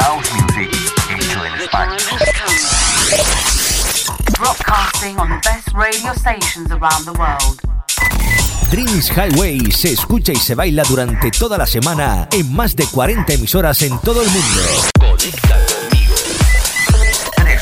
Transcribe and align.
house 0.00 0.32
music 0.32 0.70
hecho 1.10 1.44
en 1.44 1.52
España. 1.60 1.96
broadcasting 4.38 5.18
on 5.18 5.28
the 5.28 5.38
best 5.44 5.68
radio 5.74 6.14
stations 6.14 6.72
around 6.72 7.04
the 7.04 7.12
world. 7.12 7.60
Dreams 8.70 9.10
Highway 9.10 9.70
se 9.70 9.92
escucha 9.92 10.32
y 10.32 10.36
se 10.36 10.54
baila 10.54 10.82
durante 10.84 11.30
toda 11.30 11.58
la 11.58 11.66
semana 11.66 12.26
en 12.32 12.50
más 12.54 12.74
de 12.76 12.86
40 12.86 13.34
emisoras 13.34 13.82
en 13.82 13.98
todo 13.98 14.22
el 14.22 14.30
mundo. 14.30 14.62
Conecta 14.98 15.58
conmigo. 15.66 16.14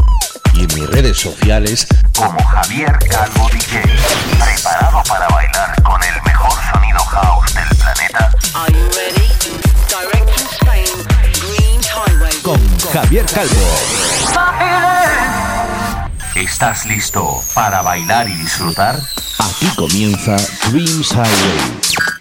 y 0.53 0.63
en 0.63 0.67
mis 0.75 0.87
redes 0.89 1.17
sociales 1.17 1.87
como 2.15 2.41
Javier 2.43 2.97
Calvo 3.09 3.49
DJ. 3.51 3.81
¿Preparado 3.83 5.03
para 5.07 5.27
bailar 5.27 5.81
con 5.83 6.01
el 6.03 6.21
house 7.11 7.53
del 7.53 7.77
planeta? 7.77 8.31
Are 8.55 8.71
you 8.71 8.85
ready? 8.95 9.27
Direct 9.89 10.29
from 10.31 10.47
Spain, 10.47 10.87
Dreams 11.39 11.87
Highway. 11.87 12.31
Con 12.41 12.59
Javier 12.93 13.25
Calvo. 13.25 13.67
¿Estás 16.35 16.85
listo 16.85 17.41
para 17.53 17.81
bailar 17.81 18.29
y 18.29 18.33
disfrutar? 18.33 18.95
aquí 19.39 19.67
comienza 19.75 20.35
Dreams 20.69 21.11
Highway. 21.11 22.20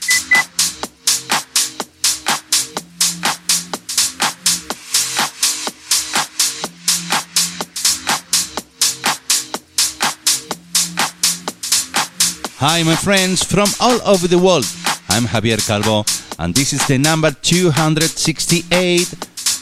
Hi, 12.62 12.83
my 12.83 12.94
friends 12.94 13.42
from 13.42 13.69
all 13.80 14.03
over 14.06 14.28
the 14.28 14.36
world. 14.36 14.66
I'm 15.08 15.25
Javier 15.25 15.66
Calvo, 15.66 16.05
and 16.39 16.55
this 16.55 16.75
is 16.75 16.86
the 16.86 16.98
number 16.98 17.30
268 17.30 19.12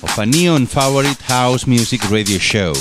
of 0.02 0.18
a 0.18 0.26
new 0.26 0.56
and 0.56 0.68
favorite 0.68 1.22
house 1.22 1.64
music 1.64 2.10
radio 2.10 2.38
show. 2.38 2.72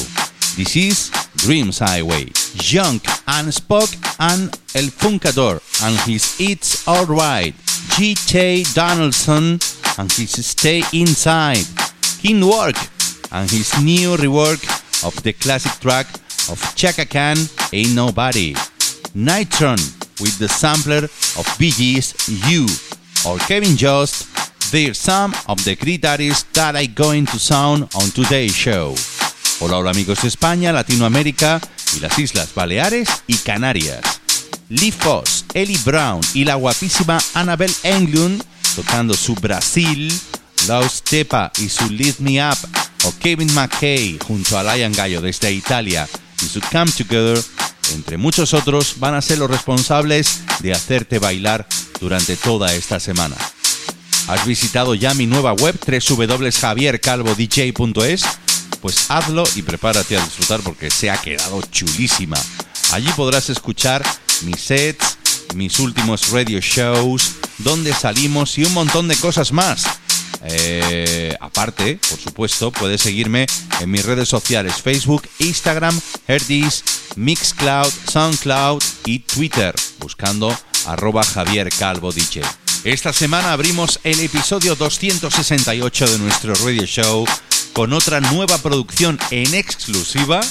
This 0.58 0.76
is 0.76 1.12
Dreams 1.36 1.78
Highway. 1.78 2.32
Young 2.66 3.00
and 3.28 3.54
Spock 3.54 3.94
and 4.18 4.50
El 4.74 4.90
Funkador 4.90 5.62
and 5.86 5.96
his 6.10 6.36
It's 6.40 6.88
Alright. 6.88 7.54
G.J. 7.96 8.64
Donaldson 8.74 9.60
and 10.00 10.12
his 10.12 10.44
Stay 10.44 10.82
Inside. 10.94 11.68
King 12.24 12.42
Work 12.42 12.78
and 13.32 13.52
his 13.52 13.72
new 13.84 14.18
rework 14.18 14.66
of 15.06 15.14
the 15.22 15.34
classic 15.34 15.74
track 15.74 16.08
of 16.50 16.60
Chaka 16.76 17.06
Khan 17.06 17.38
Ain't 17.72 17.94
Nobody. 17.94 18.56
Nitron 19.14 19.97
with 20.20 20.38
the 20.40 20.48
sampler 20.48 21.06
of 21.38 21.56
Bee 21.58 21.72
Gees 21.72 22.14
You 22.50 22.66
or 23.26 23.38
Kevin 23.40 23.78
Jost, 23.78 24.28
they're 24.72 24.94
some 24.94 25.34
of 25.48 25.64
the 25.64 25.76
great 25.76 26.06
artists 26.06 26.44
that 26.54 26.76
are 26.76 26.88
going 26.88 27.26
to 27.28 27.40
sound 27.40 27.84
on 27.96 28.10
today's 28.12 28.56
show. 28.56 28.96
Hola, 29.60 29.78
hola 29.78 29.92
amigos 29.92 30.22
de 30.22 30.28
España, 30.28 30.72
Latinoamérica 30.72 31.60
y 31.96 32.00
las 32.00 32.18
Islas 32.20 32.54
Baleares 32.54 33.10
y 33.28 33.38
Canarias. 33.38 34.22
Lee 34.70 34.92
Foss, 34.92 35.46
Ellie 35.54 35.80
Brown 35.86 36.22
y 36.34 36.44
la 36.44 36.56
guapísima 36.56 37.18
Annabelle 37.34 37.74
Englund 37.84 38.44
tocando 38.76 39.16
su 39.16 39.34
Brasil, 39.36 40.14
Laus 40.68 41.02
Tepa 41.02 41.52
y 41.58 41.70
su 41.70 41.90
Lift 41.90 42.20
Me 42.20 42.44
Up, 42.46 42.58
o 43.06 43.14
Kevin 43.20 43.52
McKay 43.54 44.20
junto 44.28 44.58
a 44.58 44.76
Lion 44.76 44.92
Gallo 44.92 45.22
desde 45.22 45.52
Italia 45.52 46.08
y 46.44 46.46
su 46.48 46.60
Come 46.72 46.92
Together, 46.92 47.42
entre 47.92 48.18
muchos 48.18 48.54
otros, 48.54 48.96
van 49.00 49.16
a 49.16 49.22
ser 49.22 49.38
los 49.38 49.50
responsables 49.50 50.42
de 50.60 50.74
hacerte 50.74 51.20
bailar 51.20 51.66
durante 52.00 52.36
toda 52.36 52.74
esta 52.74 53.00
semana. 53.00 53.38
¿Has 54.28 54.46
visitado 54.46 54.94
ya 54.96 55.14
mi 55.14 55.26
nueva 55.26 55.54
web 55.54 55.80
www.javiercalvodj.es? 55.80 58.24
Pues 58.82 59.10
hazlo 59.10 59.46
y 59.56 59.62
prepárate 59.62 60.18
a 60.18 60.24
disfrutar 60.24 60.60
porque 60.62 60.92
se 60.92 61.10
ha 61.10 61.18
quedado 61.18 61.62
chulísima. 61.72 62.38
Allí 62.92 63.10
podrás 63.16 63.50
escuchar 63.50 64.04
mis 64.44 64.60
sets, 64.60 65.18
mis 65.56 65.80
últimos 65.80 66.30
radio 66.30 66.60
shows, 66.60 67.32
dónde 67.60 67.94
salimos 67.94 68.58
y 68.58 68.66
un 68.66 68.74
montón 68.74 69.08
de 69.08 69.16
cosas 69.16 69.52
más. 69.52 69.86
Eh, 70.44 71.36
aparte, 71.40 72.00
por 72.10 72.20
supuesto, 72.20 72.72
puedes 72.72 73.02
seguirme 73.02 73.48
en 73.80 73.92
mis 73.92 74.06
redes 74.06 74.30
sociales 74.30 74.82
Facebook, 74.82 75.24
Instagram, 75.40 76.00
Herdis, 76.28 76.84
Mixcloud, 77.16 77.92
Soundcloud 78.12 78.84
y 79.06 79.20
Twitter, 79.20 79.76
buscando 80.00 80.56
arroba 80.86 81.24
Javier 81.24 81.70
Calvo 81.70 82.12
DJ. 82.12 82.42
Esta 82.84 83.12
semana 83.12 83.52
abrimos 83.52 84.00
el 84.04 84.20
episodio 84.20 84.76
268 84.76 86.08
de 86.08 86.20
nuestro 86.20 86.54
radio 86.56 86.86
show 86.86 87.26
con 87.74 87.92
otra 87.94 88.22
nueva 88.22 88.58
producción 88.60 89.20
en 89.32 89.54
exclusiva, 89.54 90.42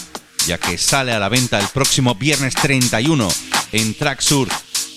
ya 0.47 0.59
que 0.59 0.77
sale 0.77 1.13
a 1.13 1.19
la 1.19 1.29
venta 1.29 1.59
el 1.59 1.69
próximo 1.69 2.15
viernes 2.15 2.55
31 2.55 3.29
en 3.73 3.95
Tracksur 3.95 4.49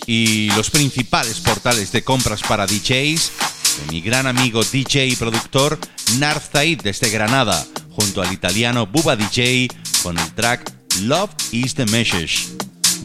y 0.05 0.51
los 0.51 0.69
principales 0.69 1.39
portales 1.39 1.91
de 1.91 2.03
compras 2.03 2.41
para 2.41 2.65
DJs 2.65 3.31
de 3.77 3.91
mi 3.91 4.01
gran 4.01 4.27
amigo 4.27 4.63
DJ 4.63 5.07
y 5.07 5.15
productor 5.15 5.79
Narf 6.17 6.49
Zaid 6.51 6.81
desde 6.81 7.09
Granada, 7.09 7.65
junto 7.91 8.21
al 8.21 8.33
italiano 8.33 8.87
Buba 8.87 9.15
DJ 9.15 9.67
con 10.03 10.17
el 10.17 10.33
track 10.33 10.71
Love 11.01 11.31
is 11.51 11.75
the 11.75 11.85
Message. 11.87 12.47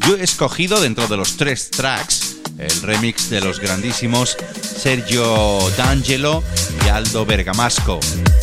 Yo 0.07 0.17
he 0.17 0.23
escogido 0.23 0.81
dentro 0.81 1.07
de 1.07 1.17
los 1.17 1.37
tres 1.37 1.71
tracks 1.71 2.37
el 2.59 2.83
remix 2.83 3.31
de 3.31 3.41
los 3.41 3.59
grandísimos 3.59 4.37
Sergio 4.63 5.59
D'Angelo 5.77 6.43
y 6.85 6.89
Aldo 6.89 7.27
Bergamasco. 7.27 8.01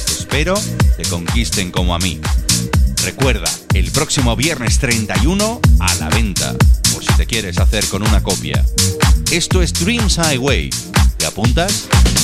Espero 0.08 0.56
te 0.98 1.04
conquisten 1.04 1.72
como 1.72 1.96
a 1.96 2.00
mí. 2.00 2.20
Recuerda, 3.04 3.50
el 3.74 3.92
próximo 3.92 4.36
viernes 4.36 4.80
31 4.80 5.60
a 5.80 5.96
la 5.96 6.10
venta, 6.10 6.56
por 6.94 7.04
si 7.04 7.14
te 7.14 7.26
quieres 7.26 7.58
hacer 7.58 7.86
con 7.88 8.04
una 8.04 8.22
copia. 8.22 8.64
Esto 9.32 9.62
es 9.62 9.74
Dreams 9.74 10.18
Highway. 10.18 10.70
¿Te 11.18 11.26
apuntas? 11.26 11.88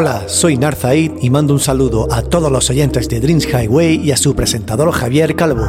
Hola, 0.00 0.30
soy 0.30 0.56
Narzaid 0.56 1.12
y 1.20 1.28
mando 1.28 1.52
un 1.52 1.60
saludo 1.60 2.08
a 2.10 2.22
todos 2.22 2.50
los 2.50 2.70
oyentes 2.70 3.06
de 3.10 3.20
Dreams 3.20 3.44
Highway 3.44 4.00
y 4.02 4.12
a 4.12 4.16
su 4.16 4.34
presentador 4.34 4.90
Javier 4.92 5.36
Calvo. 5.36 5.66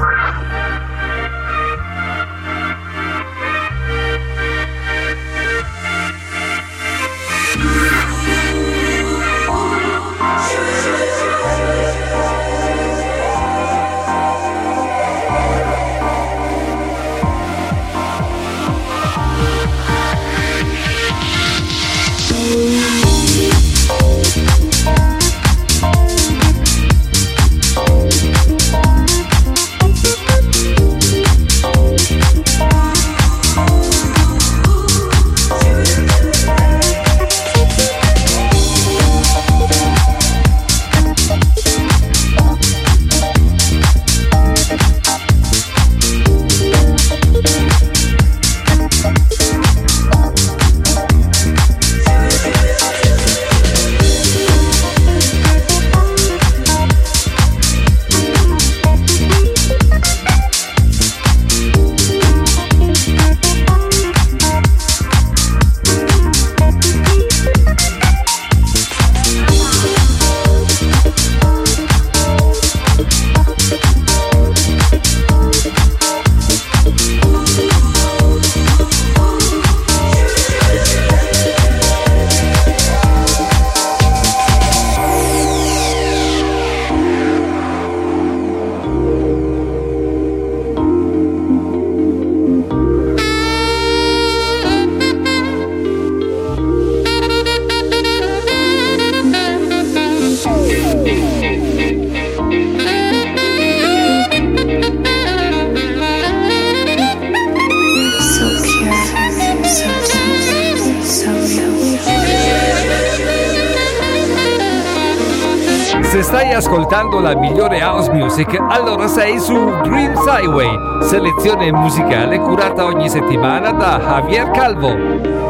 Music, 118.41 118.59
allora 118.59 119.07
sei 119.07 119.39
su 119.39 119.53
Dreams 119.83 120.25
Highway, 120.25 121.03
selezione 121.03 121.71
musicale 121.71 122.39
curata 122.39 122.85
ogni 122.85 123.09
settimana 123.09 123.71
da 123.71 123.99
Javier 123.99 124.49
Calvo. 124.51 125.40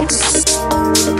Peace. 0.00 1.19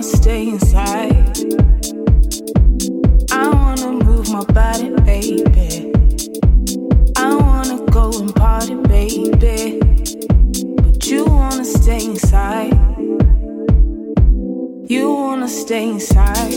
wanna 0.00 0.16
stay 0.16 0.48
inside. 0.48 1.36
I 3.30 3.48
wanna 3.50 4.02
move 4.02 4.30
my 4.30 4.44
body, 4.44 4.88
baby. 5.04 5.92
I 7.16 7.34
wanna 7.34 7.84
go 7.90 8.10
and 8.18 8.34
party, 8.34 8.76
baby. 8.76 9.78
But 10.82 11.06
you 11.06 11.26
wanna 11.26 11.66
stay 11.66 12.02
inside. 12.02 12.72
You 14.88 15.12
wanna 15.12 15.48
stay 15.48 15.90
inside. 15.90 16.56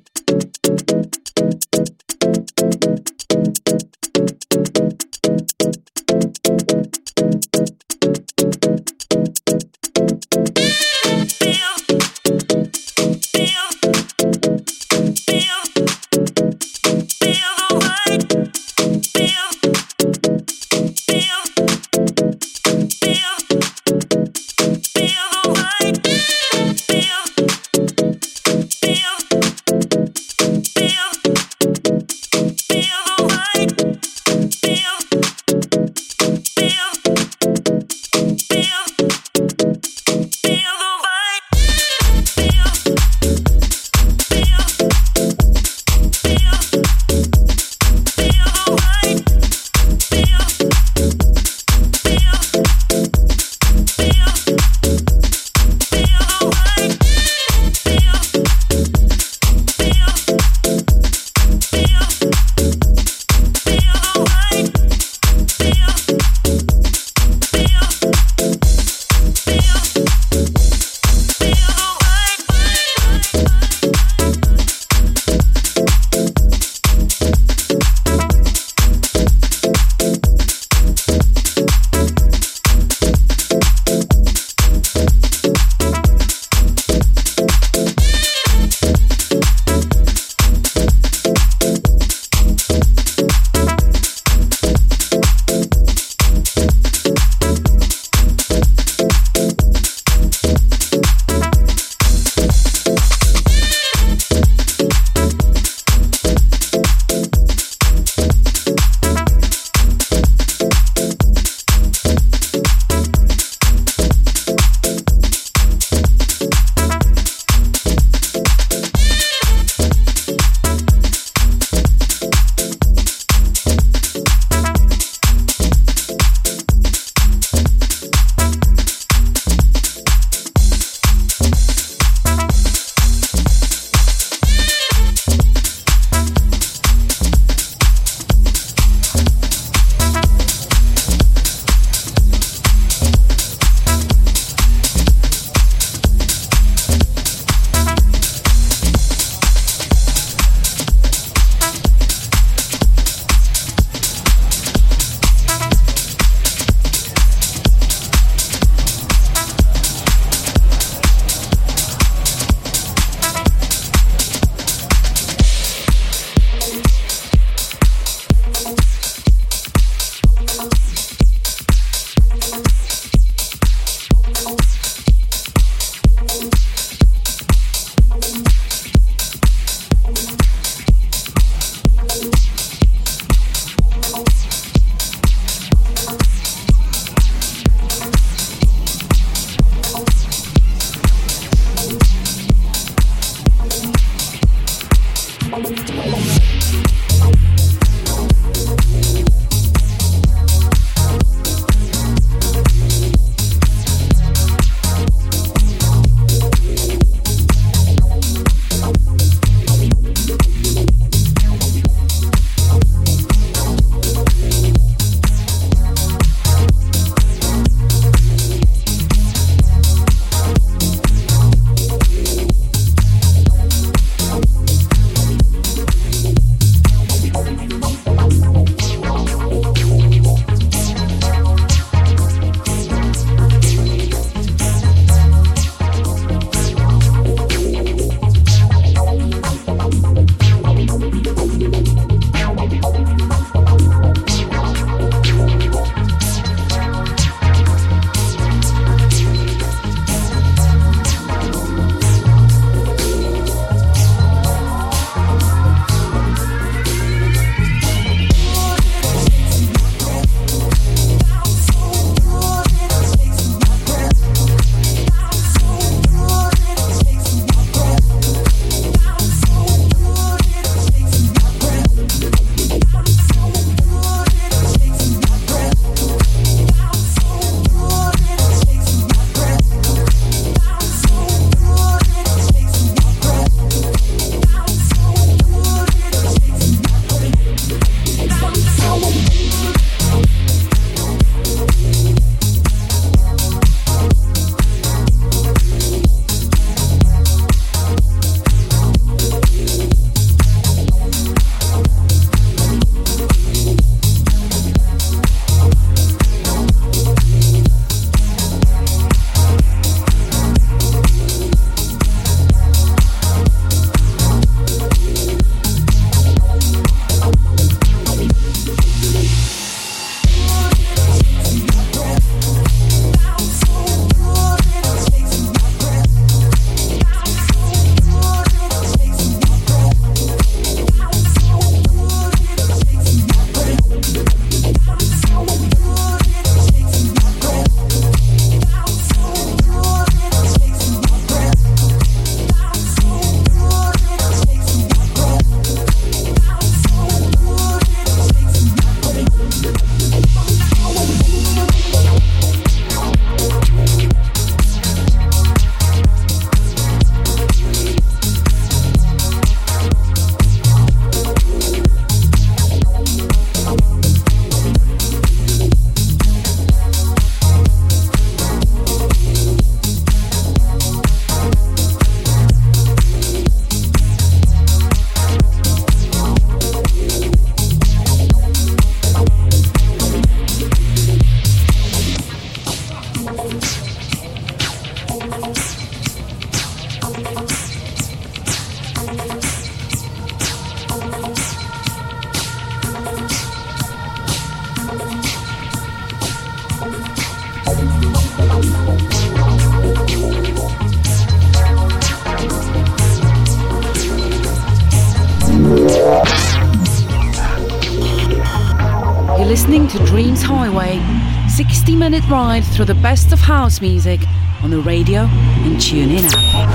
Dreams 410.41 410.59
Highway, 410.59 411.47
60 411.49 411.95
minute 411.95 412.23
ride 412.27 412.63
through 412.63 412.85
the 412.85 412.95
best 412.95 413.31
of 413.31 413.39
house 413.39 413.79
music 413.79 414.21
on 414.63 414.71
the 414.71 414.79
radio 414.79 415.21
and 415.21 415.75
TuneIn 415.77 416.23
app. 416.25 416.65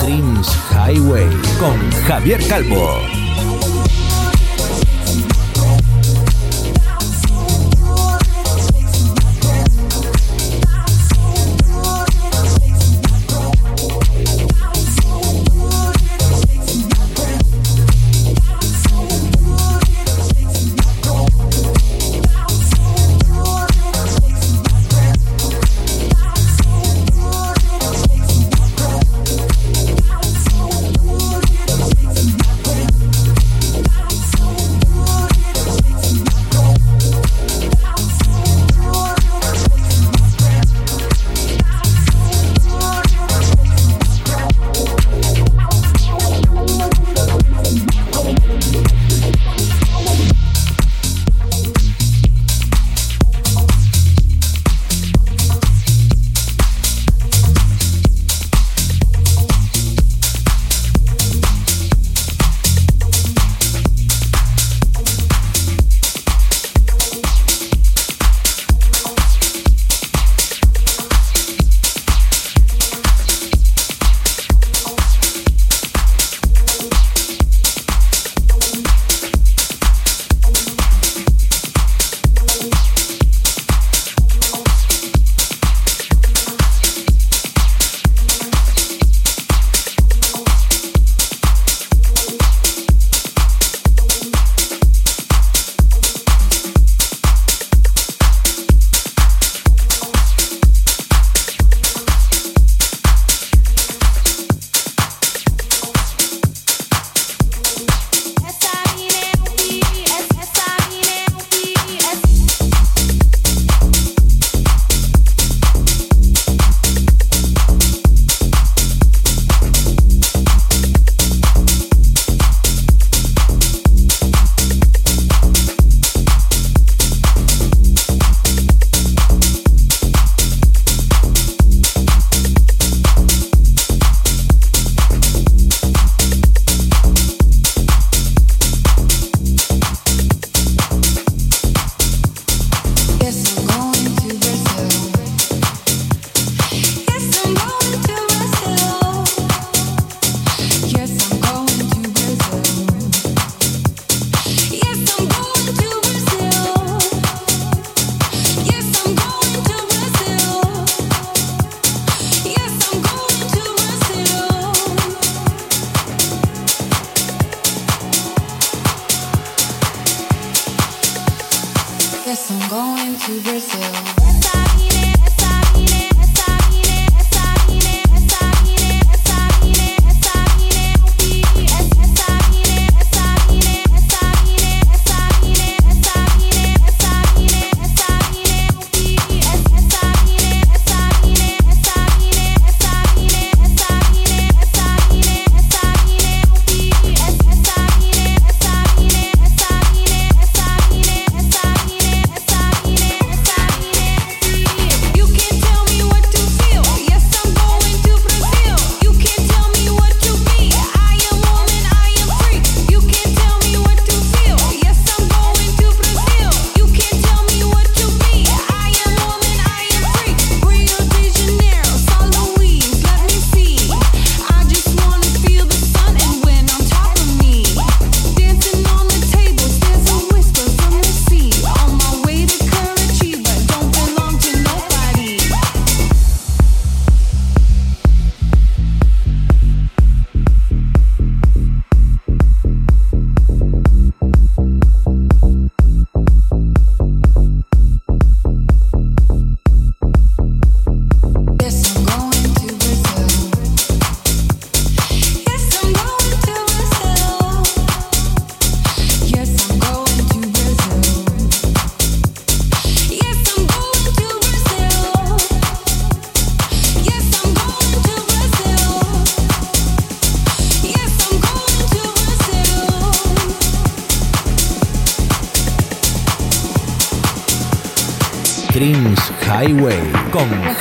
Dreams 0.00 0.48
Highway 0.48 1.30
con 1.58 1.78
Javier 2.06 2.46
Calvo. 2.46 3.23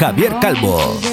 Javier 0.03 0.37
Calvo. 0.41 1.12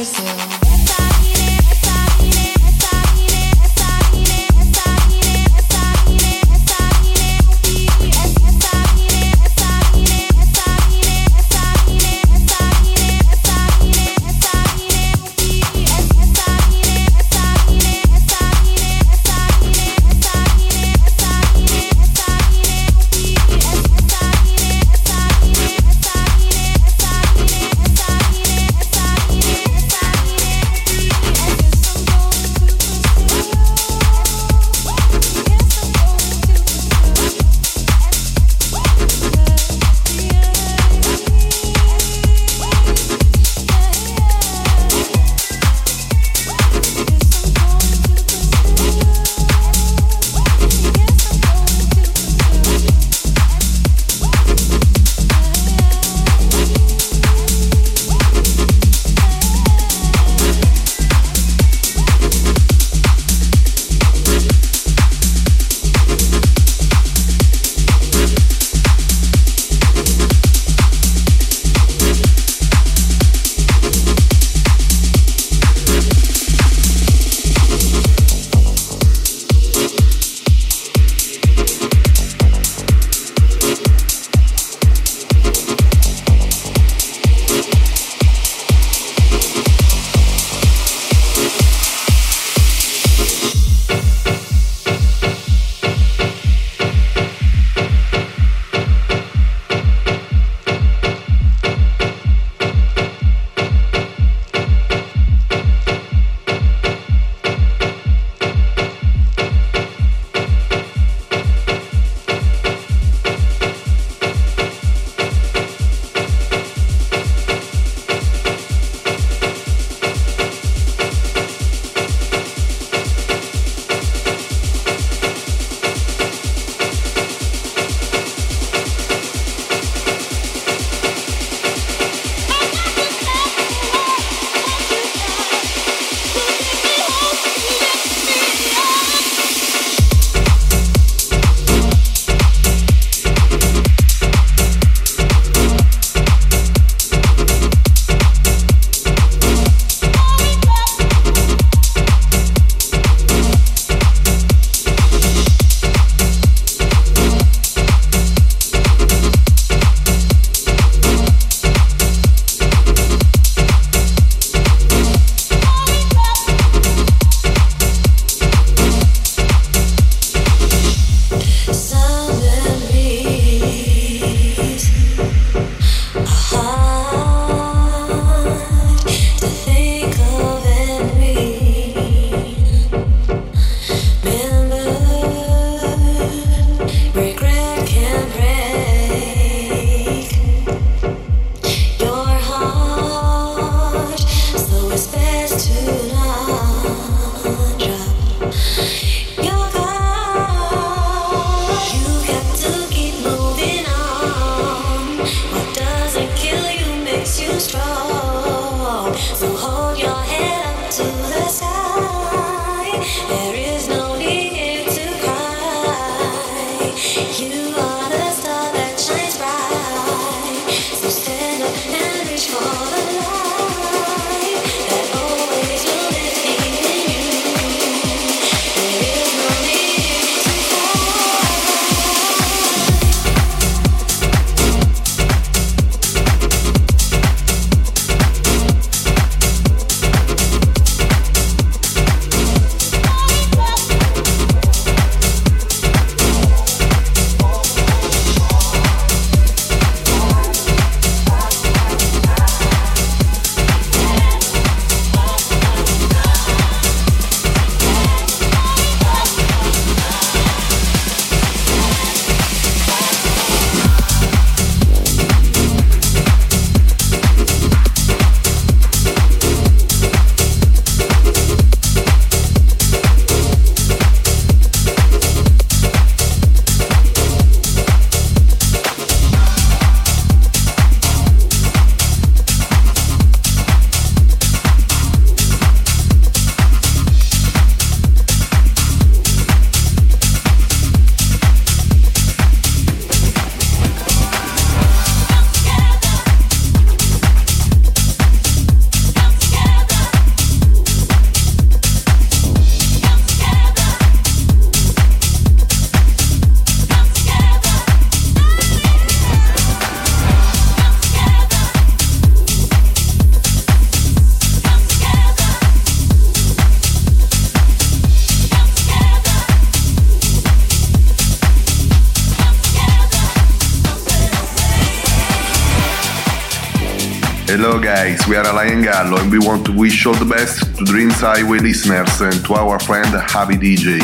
Guys, 328.03 328.27
we 328.27 328.35
are 328.35 328.47
Alain 328.47 328.81
Gallo 328.81 329.19
and 329.21 329.31
we 329.31 329.39
want 329.39 329.67
to 329.67 329.73
wish 329.73 330.07
all 330.07 330.15
the 330.15 330.25
best 330.25 330.75
to 330.79 330.85
Dreams 330.85 331.21
Highway 331.21 331.59
listeners 331.59 332.21
and 332.23 332.43
to 332.47 332.55
our 332.55 332.79
friend 332.79 333.07
Javi 333.09 333.57
DJ. 333.61 334.01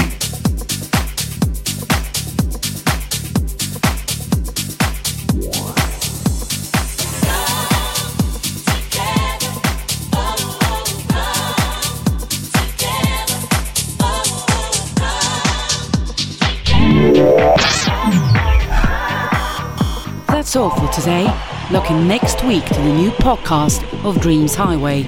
That's 20.29 20.55
all 20.55 20.69
for 20.69 20.93
today. 20.93 21.27
Looking 21.73 22.07
next 22.07 22.26
week 22.47 22.65
to 22.67 22.75
the 22.75 22.93
new 22.93 23.11
podcast 23.11 23.83
of 24.05 24.21
Dreams 24.21 24.55
Highway 24.55 25.03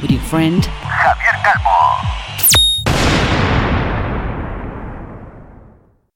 with 0.00 0.12
your 0.12 0.20
friend. 0.20 0.64